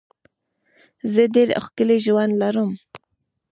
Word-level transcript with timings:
زه 1.13 1.23
ډېر 1.33 1.49
ښکلی 1.63 1.97
ژوند 2.05 2.33
لرم. 2.41 2.71